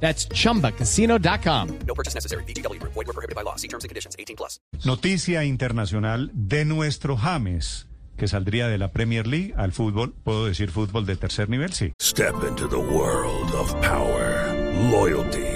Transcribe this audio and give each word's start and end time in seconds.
That's 0.00 0.28
chumbacasino.com. 0.28 1.78
No 1.86 1.94
purchase 1.94 2.14
necessary. 2.14 2.44
BGW. 2.44 2.80
Void 2.82 2.94
were 2.94 3.12
prohibited 3.12 3.34
by 3.34 3.42
law. 3.42 3.56
See 3.56 3.68
terms 3.68 3.84
and 3.84 3.88
conditions. 3.88 4.14
18 4.18 4.36
plus. 4.36 4.60
Noticia 4.84 5.44
internacional 5.44 6.30
de 6.32 6.64
nuestro 6.64 7.16
James, 7.16 7.86
que 8.16 8.28
saldría 8.28 8.68
de 8.68 8.78
la 8.78 8.92
Premier 8.92 9.26
League 9.26 9.54
al 9.56 9.72
fútbol, 9.72 10.14
puedo 10.22 10.46
decir 10.46 10.70
fútbol 10.70 11.06
de 11.06 11.16
tercer 11.16 11.48
nivel, 11.48 11.72
sí. 11.72 11.92
Step 12.00 12.34
into 12.48 12.68
the 12.68 12.76
world 12.76 13.52
of 13.54 13.74
power, 13.80 14.54
loyalty, 14.90 15.55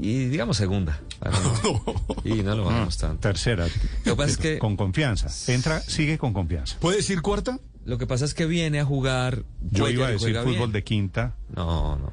Y 0.00 0.26
digamos 0.26 0.56
segunda. 0.56 1.00
para 1.18 1.38
no- 1.64 1.82
y 2.24 2.42
no 2.42 2.54
lo 2.54 2.64
bajamos 2.64 2.96
tanto. 2.98 3.20
Tercera. 3.20 3.66
Lo 4.04 4.12
que 4.12 4.16
pasa 4.16 4.30
es 4.30 4.36
que- 4.38 4.58
Con 4.58 4.76
confianza. 4.76 5.28
Entra, 5.52 5.80
sigue 5.80 6.18
con 6.18 6.32
confianza. 6.32 6.76
¿Puede 6.80 6.98
decir 6.98 7.22
cuarta? 7.22 7.58
Lo 7.84 7.98
que 7.98 8.06
pasa 8.06 8.24
es 8.24 8.34
que 8.34 8.46
viene 8.46 8.80
a 8.80 8.84
jugar. 8.84 9.44
Yo 9.70 9.84
Cuellar 9.84 9.92
iba 9.92 10.06
a 10.08 10.10
decir 10.10 10.36
fútbol 10.38 10.54
bien. 10.56 10.72
de 10.72 10.84
quinta. 10.84 11.36
No, 11.54 11.96
no. 11.96 12.10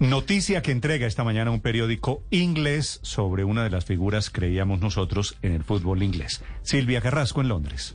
Noticia 0.00 0.60
que 0.62 0.72
entrega 0.72 1.06
esta 1.06 1.22
mañana 1.24 1.50
un 1.52 1.60
periódico 1.60 2.22
inglés 2.30 2.98
sobre 3.02 3.44
una 3.44 3.62
de 3.64 3.70
las 3.70 3.84
figuras, 3.84 4.28
creíamos 4.30 4.80
nosotros, 4.80 5.36
en 5.42 5.52
el 5.52 5.62
fútbol 5.62 6.02
inglés. 6.02 6.42
Silvia 6.62 7.00
Carrasco 7.00 7.40
en 7.40 7.48
Londres. 7.48 7.94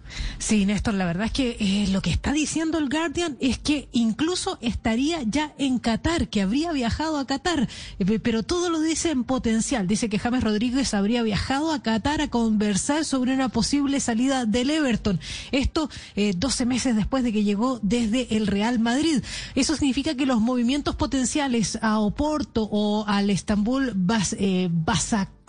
Sí, 0.39 0.65
Néstor, 0.65 0.93
la 0.95 1.05
verdad 1.05 1.25
es 1.27 1.31
que 1.31 1.57
eh, 1.59 1.87
lo 1.91 2.01
que 2.01 2.09
está 2.09 2.31
diciendo 2.33 2.77
el 2.77 2.89
Guardian 2.89 3.37
es 3.39 3.57
que 3.59 3.87
incluso 3.91 4.57
estaría 4.61 5.21
ya 5.23 5.53
en 5.57 5.79
Qatar, 5.79 6.27
que 6.29 6.41
habría 6.41 6.71
viajado 6.71 7.17
a 7.17 7.25
Qatar, 7.27 7.67
eh, 7.99 8.05
pe- 8.05 8.19
pero 8.19 8.43
todo 8.43 8.69
lo 8.69 8.81
dice 8.81 9.11
en 9.11 9.23
potencial. 9.23 9.87
Dice 9.87 10.09
que 10.09 10.19
James 10.19 10.43
Rodríguez 10.43 10.93
habría 10.93 11.21
viajado 11.23 11.71
a 11.71 11.81
Qatar 11.83 12.21
a 12.21 12.29
conversar 12.29 13.05
sobre 13.05 13.33
una 13.33 13.49
posible 13.49 13.99
salida 13.99 14.45
del 14.45 14.69
Everton. 14.69 15.19
Esto 15.51 15.89
eh, 16.15 16.33
12 16.35 16.65
meses 16.65 16.95
después 16.95 17.23
de 17.23 17.31
que 17.33 17.43
llegó 17.43 17.79
desde 17.81 18.35
el 18.35 18.47
Real 18.47 18.79
Madrid. 18.79 19.23
Eso 19.55 19.75
significa 19.75 20.15
que 20.15 20.25
los 20.25 20.41
movimientos 20.41 20.95
potenciales 20.95 21.77
a 21.81 21.99
Oporto 21.99 22.67
o 22.71 23.05
al 23.07 23.29
Estambul 23.29 23.91
Bas, 23.95 24.35
eh, 24.39 24.69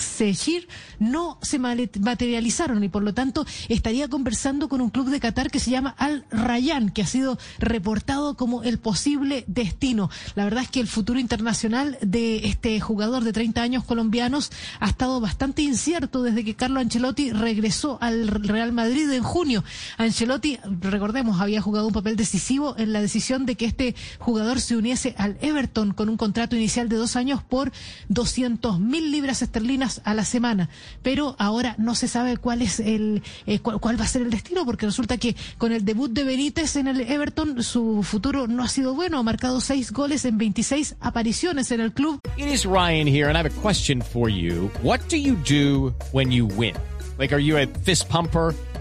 Basaksehir 0.02 0.68
no 0.98 1.38
se 1.42 1.58
materializaron 1.58 2.84
y 2.84 2.88
por 2.88 3.02
lo 3.02 3.14
tanto 3.14 3.44
estaría 3.68 4.08
conversando 4.08 4.68
con 4.68 4.80
un 4.80 4.90
club 4.90 5.10
de 5.10 5.20
Qatar 5.20 5.50
que 5.50 5.58
se 5.58 5.70
llama 5.70 5.94
Al 5.98 6.24
Rayyan, 6.30 6.90
que 6.90 7.02
ha 7.02 7.06
sido 7.06 7.38
reportado 7.58 8.36
como 8.36 8.62
el 8.62 8.78
posible 8.78 9.44
destino. 9.46 10.10
La 10.34 10.44
verdad 10.44 10.62
es 10.62 10.70
que 10.70 10.80
el 10.80 10.86
futuro 10.86 11.18
internacional 11.18 11.98
de 12.02 12.46
este 12.46 12.80
jugador 12.80 13.24
de 13.24 13.32
30 13.32 13.62
años 13.62 13.84
colombianos 13.84 14.50
ha 14.80 14.88
estado 14.88 15.20
bastante 15.20 15.62
incierto 15.62 16.22
desde 16.22 16.44
que 16.44 16.54
Carlo 16.54 16.80
Ancelotti 16.80 17.32
regresó 17.32 17.98
al 18.00 18.28
Real 18.28 18.72
Madrid 18.72 19.10
en 19.10 19.22
junio. 19.22 19.64
Ancelotti, 19.98 20.58
recordemos, 20.80 21.40
había 21.40 21.60
jugado 21.60 21.86
un 21.86 21.92
papel 21.92 22.16
decisivo 22.16 22.74
en 22.78 22.92
la 22.92 23.00
decisión 23.00 23.46
de 23.46 23.56
que 23.56 23.66
este 23.66 23.94
jugador 24.18 24.60
se 24.60 24.76
uniese 24.76 25.14
al 25.18 25.36
Everton 25.40 25.92
con 25.92 26.08
un 26.08 26.16
contrato 26.16 26.56
inicial 26.56 26.88
de 26.88 26.96
dos 26.96 27.16
años 27.16 27.42
por 27.42 27.72
200 28.08 28.78
mil 28.78 29.10
libras 29.10 29.42
esterlinas 29.42 29.91
a 30.04 30.14
la 30.14 30.24
semana. 30.24 30.68
Pero 31.02 31.36
ahora 31.38 31.74
no 31.78 31.94
se 31.94 32.08
sabe 32.08 32.36
cuál 32.36 32.62
es 32.62 32.80
el 32.80 33.22
eh, 33.46 33.58
cuál, 33.58 33.80
cuál 33.80 34.00
va 34.00 34.04
a 34.04 34.08
ser 34.08 34.22
el 34.22 34.30
destino, 34.30 34.64
porque 34.64 34.86
resulta 34.86 35.18
que 35.18 35.36
con 35.58 35.72
el 35.72 35.84
debut 35.84 36.10
de 36.10 36.24
Benítez 36.24 36.76
en 36.76 36.88
el 36.88 37.00
Everton 37.00 37.62
su 37.62 38.02
futuro 38.02 38.46
no 38.46 38.62
ha 38.62 38.68
sido 38.68 38.94
bueno. 38.94 39.18
Ha 39.18 39.22
marcado 39.22 39.60
seis 39.60 39.92
goles 39.92 40.24
en 40.24 40.38
26 40.38 40.96
apariciones 41.00 41.70
en 41.70 41.80
el 41.80 41.92
club. 41.92 42.20
It 42.36 42.46
is 42.46 42.64
Ryan 42.64 43.06
here, 43.06 43.28
and 43.28 43.36
I 43.36 43.40
have 43.40 43.50
a 43.50 43.60
question 43.60 44.00
for 44.00 44.28
you. 44.28 44.70
What 44.82 45.00
do 45.08 45.16
you 45.16 45.36
do 45.36 45.94
when 46.12 46.30
you 46.30 46.46
win? 46.46 46.74
Like, 47.18 47.32
are 47.34 47.40
you 47.40 47.58
a 47.58 47.66
fist 47.66 48.08
pumper, 48.08 48.54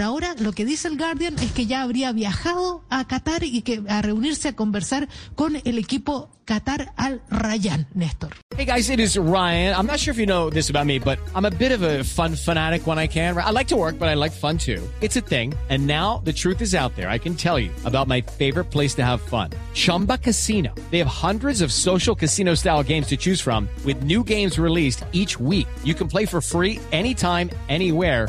por 0.00 0.06
ahora 0.06 0.34
lo 0.38 0.52
que 0.52 0.64
dice 0.64 0.88
el 0.88 0.96
Guardian 0.96 1.38
es 1.40 1.52
que 1.52 1.66
ya 1.66 1.82
habría 1.82 2.10
viajado 2.12 2.82
a 2.88 3.06
Qatar 3.06 3.44
y 3.44 3.60
que 3.60 3.82
a 3.86 4.00
reunirse 4.00 4.48
a 4.48 4.56
conversar 4.56 5.10
con 5.34 5.60
el 5.62 5.76
equipo 5.76 6.30
Qatar 6.46 6.94
Al 6.96 7.20
Rayyan, 7.28 7.86
Néstor. 7.92 8.34
Hey 8.56 8.64
guys, 8.64 8.88
it 8.88 8.98
is 8.98 9.18
Ryan. 9.18 9.74
I'm 9.76 9.86
not 9.86 10.00
sure 10.00 10.12
if 10.12 10.18
you 10.18 10.24
know 10.24 10.50
this 10.50 10.70
about 10.70 10.86
me, 10.86 10.98
but 10.98 11.18
I'm 11.34 11.44
a 11.44 11.50
bit 11.50 11.70
of 11.70 11.82
a 11.82 12.02
fun 12.02 12.34
fanatic 12.34 12.86
when 12.86 12.98
I 12.98 13.08
can. 13.08 13.36
I 13.36 13.50
like 13.50 13.68
to 13.68 13.76
work, 13.76 13.98
but 13.98 14.08
I 14.08 14.14
like 14.14 14.32
fun 14.32 14.56
too. 14.56 14.82
It's 15.02 15.16
a 15.16 15.20
thing. 15.20 15.54
And 15.68 15.86
now 15.86 16.22
the 16.24 16.32
truth 16.32 16.62
is 16.62 16.74
out 16.74 16.96
there. 16.96 17.08
I 17.08 17.18
can 17.18 17.34
tell 17.34 17.58
you 17.58 17.70
about 17.84 18.08
my 18.08 18.22
favorite 18.22 18.70
place 18.70 18.94
to 18.94 19.04
have 19.04 19.20
fun 19.20 19.50
Chumba 19.74 20.16
Casino. 20.16 20.74
They 20.90 20.98
have 20.98 21.08
hundreds 21.08 21.60
of 21.60 21.70
social 21.72 22.16
casino 22.16 22.54
style 22.54 22.82
games 22.82 23.06
to 23.08 23.16
choose 23.16 23.40
from, 23.40 23.68
with 23.84 24.02
new 24.02 24.24
games 24.24 24.58
released 24.58 25.04
each 25.12 25.38
week. 25.38 25.68
You 25.84 25.94
can 25.94 26.08
play 26.08 26.26
for 26.26 26.40
free 26.40 26.80
anytime, 26.90 27.50
anywhere. 27.68 28.28